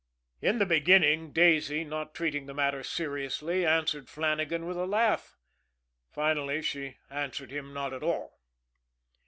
[0.41, 5.37] In the beginning, Daisy, not treating the matter seriously, answered Flannagan with a laugh;
[6.09, 8.39] finally, she answered him not at all.